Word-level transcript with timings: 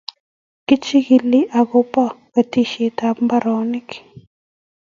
kichikili 0.67 1.41
ako 1.59 1.79
ba 1.91 2.05
kartasishek 2.33 2.97
ab 3.09 3.17
imbaronik 3.21 3.89